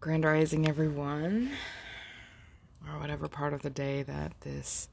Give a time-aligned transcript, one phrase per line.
[0.00, 1.50] Grand Rising, everyone,
[2.88, 4.88] or whatever part of the day that this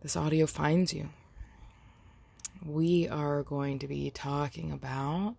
[0.00, 1.10] this audio finds you.
[2.66, 5.36] We are going to be talking about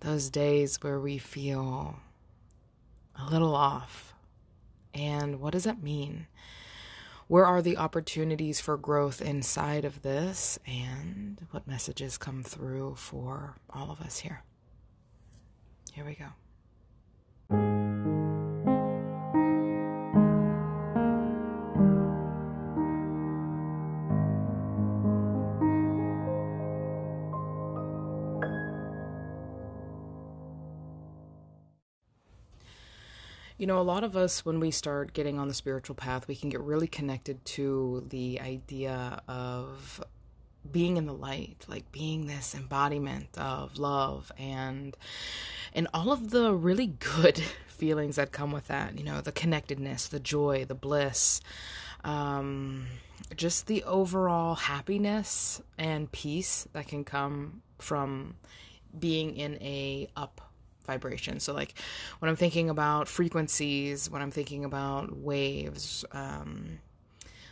[0.00, 2.00] those days where we feel
[3.14, 4.14] a little off.
[4.92, 6.26] And what does that mean?
[7.28, 10.58] Where are the opportunities for growth inside of this?
[10.66, 14.42] And what messages come through for all of us here?
[15.92, 16.26] Here we go.
[33.60, 36.34] You know, a lot of us, when we start getting on the spiritual path, we
[36.34, 40.02] can get really connected to the idea of
[40.72, 44.96] being in the light, like being this embodiment of love and
[45.74, 47.36] and all of the really good
[47.68, 48.96] feelings that come with that.
[48.96, 51.42] You know, the connectedness, the joy, the bliss,
[52.02, 52.86] um,
[53.36, 58.36] just the overall happiness and peace that can come from
[58.98, 60.49] being in a up
[60.90, 61.38] vibration.
[61.40, 61.74] So, like
[62.18, 66.80] when I'm thinking about frequencies, when I'm thinking about waves, um,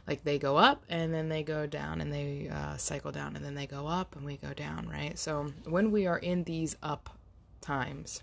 [0.07, 3.45] like they go up and then they go down and they uh, cycle down and
[3.45, 5.19] then they go up and we go down, right?
[5.19, 7.11] So, when we are in these up
[7.61, 8.23] times,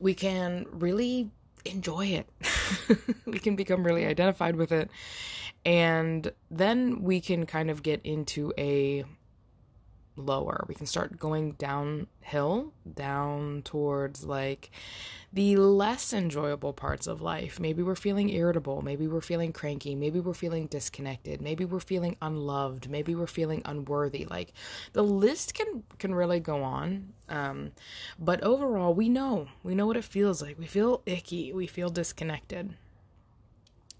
[0.00, 1.30] we can really
[1.64, 2.28] enjoy it.
[3.26, 4.90] we can become really identified with it.
[5.66, 9.04] And then we can kind of get into a
[10.18, 10.64] lower.
[10.68, 14.70] We can start going downhill, down towards like
[15.32, 17.60] the less enjoyable parts of life.
[17.60, 18.82] Maybe we're feeling irritable.
[18.82, 19.94] Maybe we're feeling cranky.
[19.94, 21.40] Maybe we're feeling disconnected.
[21.40, 22.90] Maybe we're feeling unloved.
[22.90, 24.24] Maybe we're feeling unworthy.
[24.24, 24.52] Like
[24.92, 27.12] the list can can really go on.
[27.28, 27.72] Um,
[28.18, 30.58] but overall, we know we know what it feels like.
[30.58, 31.52] We feel icky.
[31.52, 32.74] We feel disconnected.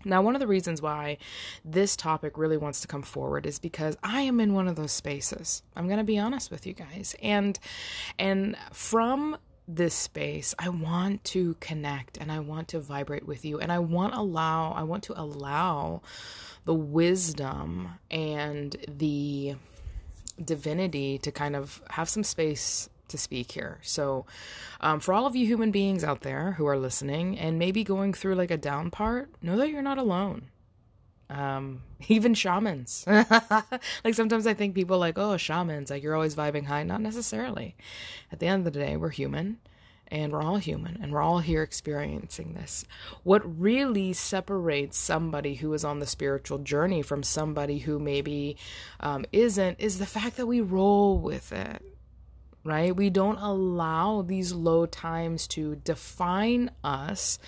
[0.04, 1.18] Now, one of the reasons why
[1.64, 4.92] this topic really wants to come forward is because I am in one of those
[4.92, 5.62] spaces.
[5.74, 7.16] I'm going to be honest with you guys.
[7.22, 7.58] And
[8.18, 13.58] and from this space, I want to connect and I want to vibrate with you
[13.58, 16.02] and I want allow I want to allow
[16.64, 19.56] the wisdom and the
[20.42, 23.78] divinity to kind of have some space to speak here.
[23.82, 24.26] So,
[24.80, 28.12] um, for all of you human beings out there who are listening and maybe going
[28.12, 30.48] through like a down part, know that you're not alone.
[31.30, 33.04] Um, even shamans.
[33.06, 36.82] like sometimes I think people like, oh, shamans, like you're always vibing high.
[36.82, 37.76] Not necessarily.
[38.32, 39.58] At the end of the day, we're human
[40.10, 42.84] and we're all human and we're all here experiencing this.
[43.22, 48.56] What really separates somebody who is on the spiritual journey from somebody who maybe
[49.00, 51.82] um, isn't is the fact that we roll with it
[52.68, 52.94] right?
[52.94, 57.38] We don't allow these low times to define us,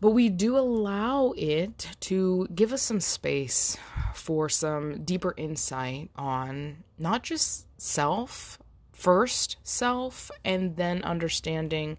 [0.00, 3.76] but we do allow it to give us some space
[4.14, 8.58] for some deeper insight on not just self,
[8.92, 11.96] first self, and then understanding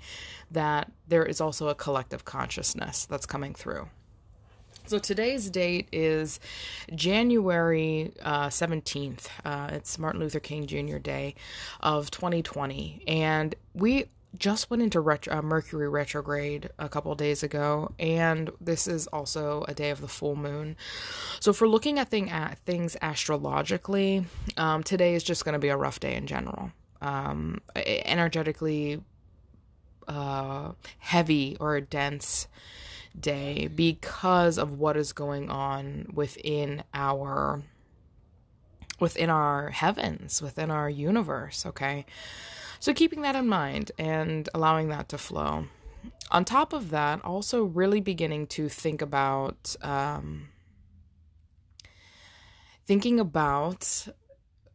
[0.50, 3.90] that there is also a collective consciousness that's coming through.
[4.88, 6.40] So today's date is
[6.96, 9.28] January uh, 17th.
[9.44, 10.98] Uh, it's Martin Luther King Jr.
[10.98, 11.36] Day
[11.82, 13.04] of 2020.
[13.06, 14.06] And we
[14.38, 19.66] just went into retro, uh, Mercury retrograde a couple days ago, and this is also
[19.68, 20.78] a day of the full moon.
[21.42, 24.26] So, we're looking at, thing, at things astrologically,
[24.56, 26.72] um, today is just going to be a rough day in general.
[27.02, 29.02] Um, energetically
[30.08, 32.48] uh, heavy or dense
[33.20, 37.64] day because of what is going on within our
[39.00, 42.06] within our heavens, within our universe, okay?
[42.80, 45.68] So keeping that in mind and allowing that to flow.
[46.32, 50.50] On top of that, also really beginning to think about um,
[52.88, 54.08] thinking about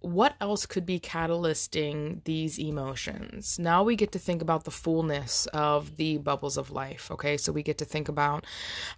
[0.02, 3.58] what else could be catalyzing these emotions?
[3.58, 7.10] Now we get to think about the fullness of the bubbles of life.
[7.10, 8.44] Okay, so we get to think about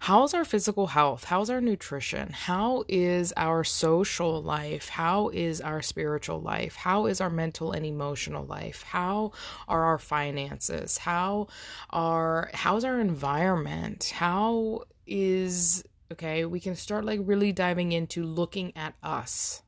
[0.01, 1.25] how's our physical health?
[1.25, 2.29] How's our nutrition?
[2.31, 4.89] How is our social life?
[4.89, 6.75] How is our spiritual life?
[6.75, 8.83] How is our mental and emotional life?
[8.83, 9.31] How
[9.67, 10.97] are our finances?
[10.97, 11.47] How
[11.91, 14.11] are how's our environment?
[14.15, 19.61] How is okay, we can start like really diving into looking at us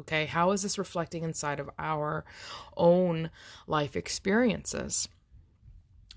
[0.00, 2.24] Okay, how is this reflecting inside of our
[2.76, 3.30] own
[3.66, 5.08] life experiences?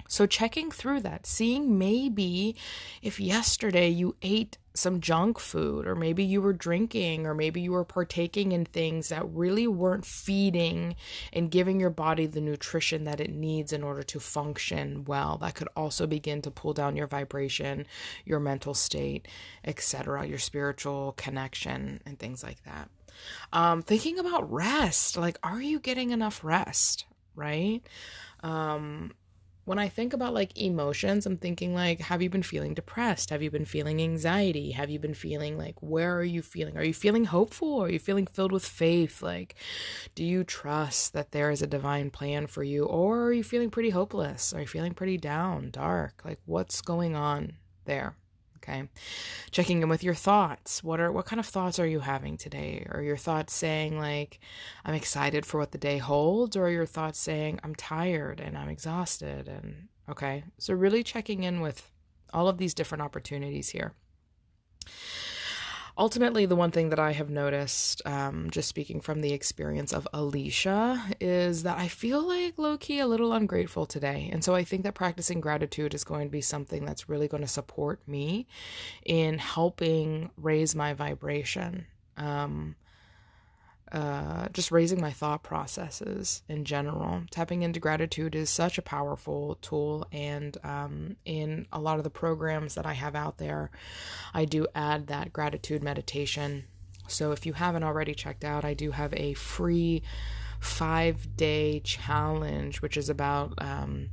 [0.10, 2.56] So, checking through that, seeing maybe
[3.02, 7.74] if yesterday you ate some junk food, or maybe you were drinking, or maybe you
[7.74, 10.96] were partaking in things that really weren't feeding
[11.34, 15.38] and giving your body the nutrition that it needs in order to function well.
[15.40, 17.86] That could also begin to pull down your vibration,
[18.24, 19.28] your mental state,
[19.66, 22.90] etc., your spiritual connection, and things like that.
[23.54, 27.06] Um, thinking about rest, like, are you getting enough rest?
[27.36, 27.82] Right?
[28.42, 29.14] Um,
[29.68, 33.32] when I think about like emotions, I'm thinking like, have you been feeling depressed?
[33.32, 34.72] Have you been feeling anxiety?
[34.72, 36.78] Have you been feeling like, where are you feeling?
[36.78, 37.84] Are you feeling hopeful?
[37.84, 39.22] Are you feeling filled with faith?
[39.22, 39.56] Like,
[40.16, 42.86] do you trust that there is a divine plan for you?
[42.86, 44.54] Or are you feeling pretty hopeless?
[44.54, 46.22] Are you feeling pretty down, dark?
[46.24, 48.16] Like, what's going on there?
[48.58, 48.88] Okay.
[49.52, 50.84] Checking in with your thoughts.
[50.84, 52.86] What are what kind of thoughts are you having today?
[52.92, 54.40] Are your thoughts saying like
[54.86, 58.58] i'm excited for what the day holds or are your thoughts saying i'm tired and
[58.58, 60.44] i'm exhausted and okay.
[60.58, 61.92] So really checking in with
[62.34, 63.94] all of these different opportunities here
[65.98, 70.08] ultimately, the one thing that I have noticed, um, just speaking from the experience of
[70.14, 74.30] Alicia, is that I feel like low key a little ungrateful today.
[74.32, 77.44] And so I think that practicing gratitude is going to be something that's really going
[77.44, 78.48] to support me
[79.06, 81.88] in helping raise my vibration.
[82.18, 82.76] Um,
[83.92, 87.24] uh, just raising my thought processes in general.
[87.32, 92.10] Tapping into gratitude is such a powerful tool, and um, in a lot of the
[92.10, 93.72] programs that I have out there,
[94.34, 96.66] I do add that gratitude meditation.
[97.08, 100.04] So if you haven't already checked out, I do have a free
[100.60, 103.54] five day challenge, which is about.
[103.58, 104.10] Um,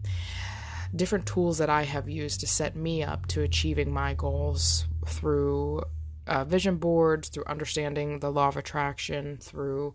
[0.94, 5.82] different tools that I have used to set me up to achieving my goals through
[6.26, 9.94] uh, vision boards, through understanding the law of attraction, through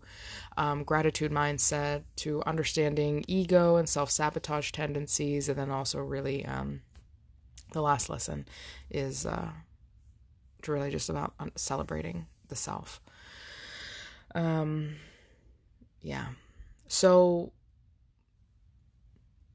[0.56, 6.82] um, gratitude mindset, to understanding ego and self sabotage tendencies, and then also really um,
[7.72, 8.46] the last lesson
[8.90, 9.50] is uh,
[10.66, 13.00] really just about celebrating the self.
[14.34, 14.96] Um,
[16.02, 16.26] yeah,
[16.86, 17.52] so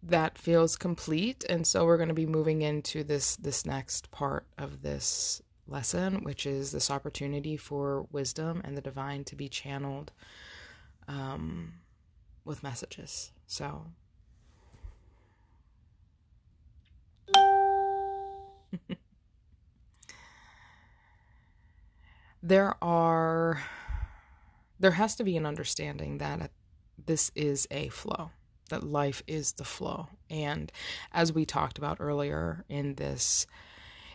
[0.04, 4.45] that feels complete, and so we're going to be moving into this this next part
[4.57, 10.12] of this lesson, which is this opportunity for wisdom and the divine to be channeled
[11.07, 11.73] um,
[12.44, 13.31] with messages.
[13.47, 13.88] So.
[22.44, 23.63] there are
[24.79, 26.51] there has to be an understanding that
[27.03, 28.29] this is a flow
[28.69, 30.71] that life is the flow and
[31.12, 33.47] as we talked about earlier in this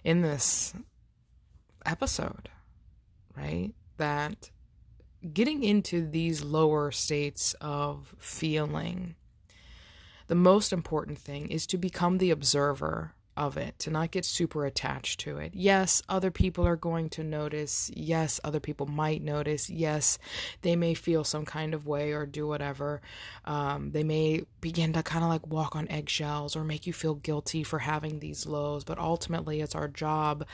[0.05, 0.75] in this
[1.87, 2.49] episode,
[3.37, 3.73] right?
[3.97, 4.51] That
[5.33, 9.17] getting into these lower states of feeling,
[10.29, 14.67] the most important thing is to become the observer of it, to not get super
[14.67, 15.53] attached to it.
[15.55, 17.91] Yes, other people are going to notice.
[17.95, 19.71] Yes, other people might notice.
[19.71, 20.19] Yes,
[20.63, 23.01] they may feel some kind of way or do whatever.
[23.45, 27.15] Um, they may begin to kind of like walk on eggshells or make you feel
[27.15, 28.85] guilty for having these lows.
[28.85, 30.47] But ultimately, it's our job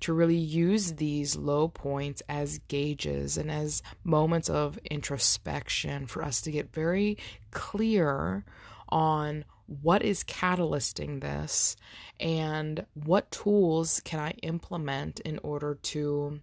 [0.00, 6.40] to really use these low points as gauges and as moments of introspection for us
[6.42, 7.16] to get very
[7.50, 8.44] clear
[8.88, 11.76] on what is catalysting this
[12.20, 16.40] and what tools can I implement in order to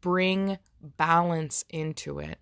[0.00, 2.38] bring balance into it.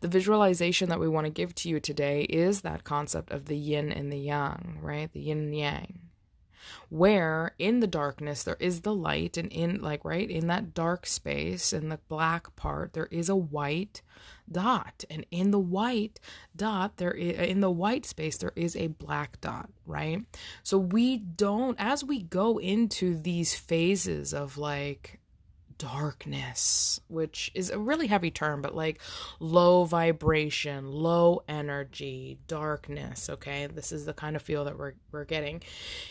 [0.00, 3.56] The visualization that we want to give to you today is that concept of the
[3.56, 5.12] yin and the yang, right?
[5.12, 6.00] The yin and yang.
[6.88, 11.06] Where in the darkness there is the light, and in, like, right, in that dark
[11.06, 14.02] space, in the black part, there is a white
[14.50, 16.20] dot and in the white
[16.54, 20.24] dot there is in the white space there is a black dot right
[20.62, 25.18] so we don't as we go into these phases of like
[25.78, 29.00] darkness, which is a really heavy term, but like
[29.40, 33.66] low vibration, low energy, darkness, okay?
[33.66, 35.62] This is the kind of feel that we're we're getting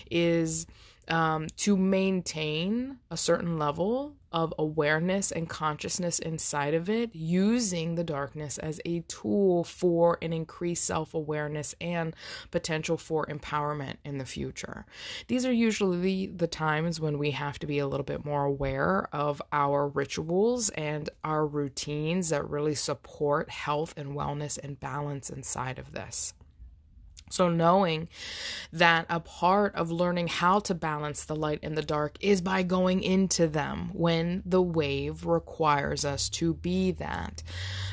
[0.09, 0.67] is
[1.07, 8.03] um, to maintain a certain level of awareness and consciousness inside of it, using the
[8.03, 12.13] darkness as a tool for an increased self awareness and
[12.51, 14.85] potential for empowerment in the future.
[15.29, 19.07] These are usually the times when we have to be a little bit more aware
[19.13, 25.79] of our rituals and our routines that really support health and wellness and balance inside
[25.79, 26.33] of this.
[27.31, 28.07] So, knowing
[28.71, 32.61] that a part of learning how to balance the light and the dark is by
[32.61, 37.41] going into them when the wave requires us to be that.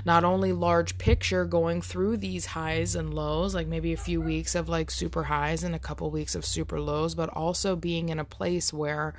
[0.05, 4.55] Not only large picture going through these highs and lows, like maybe a few weeks
[4.55, 8.19] of like super highs and a couple weeks of super lows, but also being in
[8.19, 9.15] a place where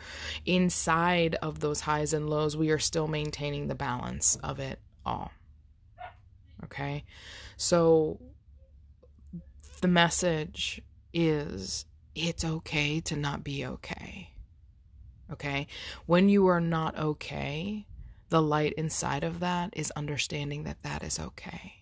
[0.45, 5.31] inside of those highs and lows, we are still maintaining the balance of it all.
[6.65, 7.03] Okay.
[7.57, 8.19] So,
[9.83, 10.81] the message
[11.13, 11.85] is
[12.15, 14.29] it's okay to not be okay.
[15.29, 15.67] Okay?
[16.05, 17.85] When you are not okay,
[18.29, 21.73] the light inside of that is understanding that that is okay.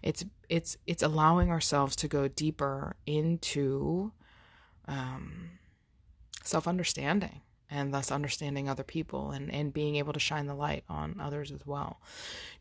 [0.00, 4.12] It's it's it's allowing ourselves to go deeper into
[4.86, 5.58] um,
[6.44, 7.40] self understanding
[7.74, 11.50] and thus understanding other people and, and being able to shine the light on others
[11.50, 12.00] as well.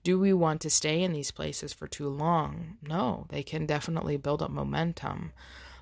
[0.03, 2.77] Do we want to stay in these places for too long?
[2.81, 5.31] No, they can definitely build up momentum,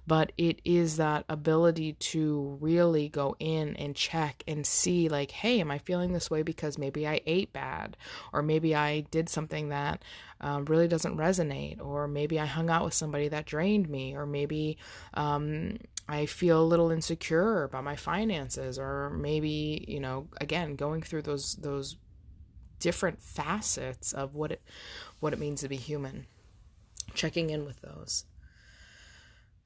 [0.06, 5.62] but it is that ability to really go in and check and see, like, hey,
[5.62, 7.96] am I feeling this way because maybe I ate bad,
[8.34, 10.04] or maybe I did something that
[10.42, 14.26] uh, really doesn't resonate, or maybe I hung out with somebody that drained me, or
[14.26, 14.78] maybe
[15.14, 21.02] um, I feel a little insecure about my finances or maybe, you know, again, going
[21.02, 21.98] through those those
[22.80, 24.62] different facets of what it
[25.20, 26.26] what it means to be human.
[27.14, 28.26] Checking in with those.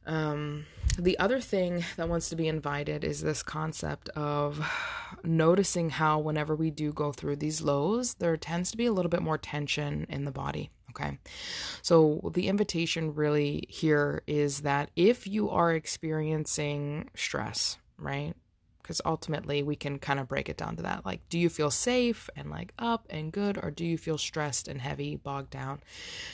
[0.08, 0.66] Um,
[1.00, 4.64] the other thing that wants to be invited is this concept of
[5.24, 9.10] noticing how, whenever we do go through these lows, there tends to be a little
[9.10, 10.70] bit more tension in the body.
[10.96, 11.20] Okay.
[11.82, 18.34] So the invitation really here is that if you are experiencing stress, right?
[18.82, 21.06] Because ultimately we can kind of break it down to that.
[21.06, 24.68] Like, do you feel safe and like up and good, or do you feel stressed
[24.68, 25.82] and heavy, bogged down,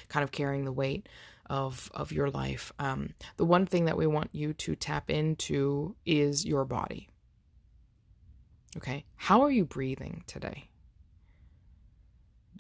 [0.10, 1.10] kind of carrying the weight
[1.50, 2.72] of of your life?
[2.78, 7.10] Um, the one thing that we want you to tap into is your body.
[8.78, 9.06] Okay.
[9.16, 10.71] How are you breathing today?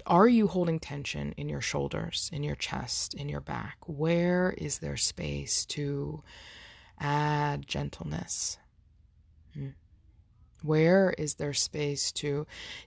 [0.05, 3.77] Are you holding tension in your shoulders, in your chest, in your back?
[3.86, 6.24] Where is there space to
[7.00, 8.58] add gentleness?
[9.53, 9.70] Hmm.
[10.63, 12.46] Where is there space to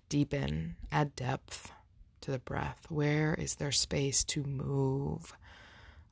[0.08, 1.72] deepen, add depth
[2.20, 2.86] to the breath?
[2.88, 5.36] Where is there space to move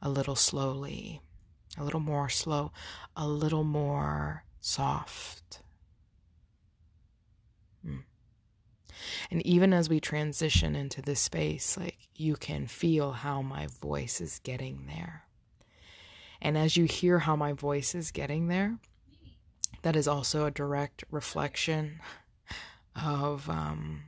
[0.00, 1.20] a little slowly,
[1.78, 2.72] a little more slow,
[3.16, 5.62] a little more soft?
[9.30, 14.20] And even as we transition into this space, like you can feel how my voice
[14.20, 15.24] is getting there.
[16.40, 18.78] And as you hear how my voice is getting there,
[19.82, 22.00] that is also a direct reflection
[22.94, 24.04] of um,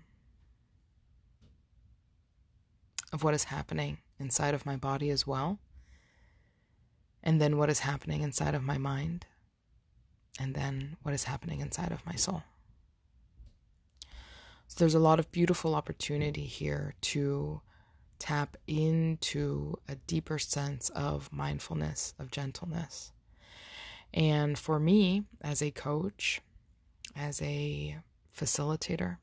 [3.12, 5.58] of what is happening inside of my body as well,
[7.22, 9.26] and then what is happening inside of my mind,
[10.38, 12.42] and then what is happening inside of my soul.
[14.76, 17.60] There's a lot of beautiful opportunity here to
[18.18, 23.12] tap into a deeper sense of mindfulness, of gentleness.
[24.12, 26.40] And for me, as a coach,
[27.14, 27.98] as a
[28.36, 29.18] facilitator,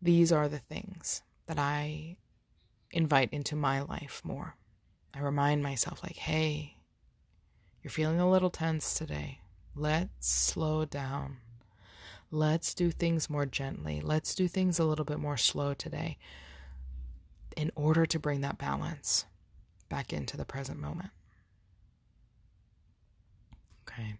[0.00, 2.16] these are the things that I
[2.90, 4.56] invite into my life more.
[5.14, 6.76] I remind myself, like, hey,
[7.82, 9.40] you're feeling a little tense today.
[9.76, 11.36] Let's slow down.
[12.34, 14.00] Let's do things more gently.
[14.02, 16.16] Let's do things a little bit more slow today
[17.58, 19.26] in order to bring that balance
[19.90, 21.10] back into the present moment.
[23.86, 24.14] Okay.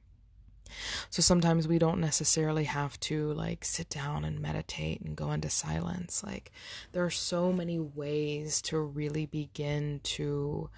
[1.08, 5.48] So sometimes we don't necessarily have to like sit down and meditate and go into
[5.48, 6.22] silence.
[6.22, 6.52] Like
[6.92, 10.68] there are so many ways to really begin to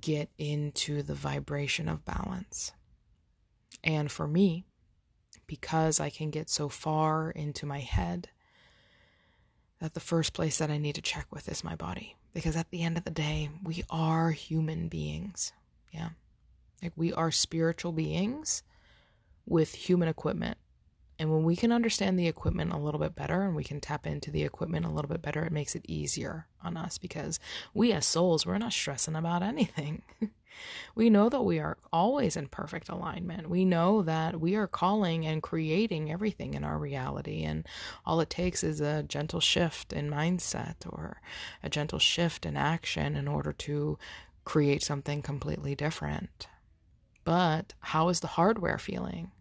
[0.00, 2.72] get into the vibration of balance.
[3.84, 4.64] And for me,
[5.46, 8.28] because I can get so far into my head
[9.80, 12.16] that the first place that I need to check with is my body.
[12.32, 15.52] Because at the end of the day, we are human beings.
[15.92, 16.10] Yeah.
[16.82, 18.62] Like we are spiritual beings
[19.46, 20.58] with human equipment.
[21.18, 24.06] And when we can understand the equipment a little bit better and we can tap
[24.06, 27.40] into the equipment a little bit better, it makes it easier on us because
[27.72, 30.02] we as souls, we're not stressing about anything.
[30.94, 33.50] We know that we are always in perfect alignment.
[33.50, 37.42] We know that we are calling and creating everything in our reality.
[37.42, 37.66] And
[38.04, 41.20] all it takes is a gentle shift in mindset or
[41.62, 43.98] a gentle shift in action in order to
[44.44, 46.48] create something completely different.
[47.24, 49.32] But how is the hardware feeling?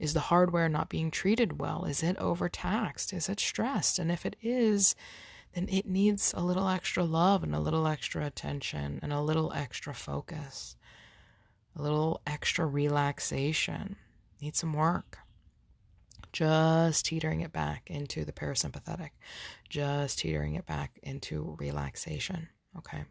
[0.00, 1.84] Is the hardware not being treated well?
[1.84, 3.12] Is it overtaxed?
[3.12, 3.98] Is it stressed?
[3.98, 4.96] And if it is,
[5.54, 9.52] then it needs a little extra love and a little extra attention and a little
[9.52, 10.74] extra focus,
[11.76, 13.96] a little extra relaxation.
[14.40, 15.18] Need some work.
[16.32, 19.10] Just teetering it back into the parasympathetic,
[19.68, 22.48] just teetering it back into relaxation.
[22.78, 23.04] Okay.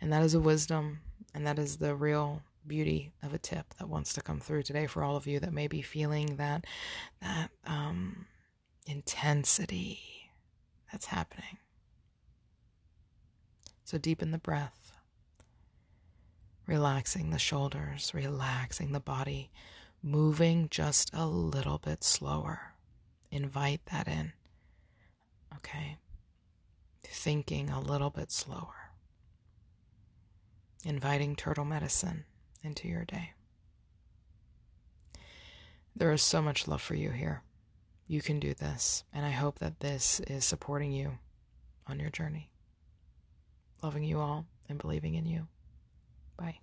[0.00, 1.00] And that is a wisdom,
[1.34, 4.86] and that is the real beauty of a tip that wants to come through today
[4.86, 6.64] for all of you that may be feeling that
[7.20, 8.26] that um,
[8.86, 10.00] intensity
[10.90, 11.58] that's happening.
[13.84, 14.92] So deepen the breath,
[16.66, 19.50] relaxing the shoulders, relaxing the body,
[20.02, 22.74] moving just a little bit slower.
[23.30, 24.32] Invite that in.
[25.56, 25.98] Okay.
[27.02, 28.92] Thinking a little bit slower.
[30.84, 32.24] Inviting turtle medicine
[32.62, 33.32] into your day.
[35.94, 37.42] There is so much love for you here.
[38.06, 41.18] You can do this, and I hope that this is supporting you
[41.86, 42.50] on your journey.
[43.82, 45.48] Loving you all and believing in you.
[46.36, 46.58] Bye.